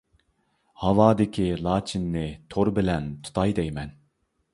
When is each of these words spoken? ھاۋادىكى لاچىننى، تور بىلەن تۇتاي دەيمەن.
ھاۋادىكى 0.83 1.45
لاچىننى، 1.67 2.23
تور 2.55 2.71
بىلەن 2.79 3.11
تۇتاي 3.29 3.55
دەيمەن. 3.61 3.93